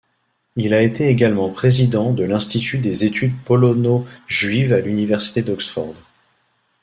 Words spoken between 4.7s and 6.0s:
à l’Université d’Oxford.